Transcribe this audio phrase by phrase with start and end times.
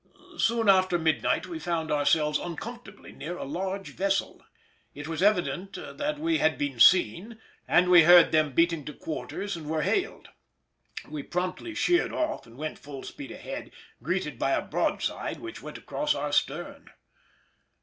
[0.39, 4.41] Soon after midnight we found ourselves uncomfortably near a large vessel.
[4.95, 9.55] It was evident that we had been seen, as we heard them beating to quarters
[9.55, 10.29] and were hailed.
[11.07, 13.69] We promptly sheered off and went full speed ahead,
[14.01, 16.89] greeted by a broadside which went across our stern.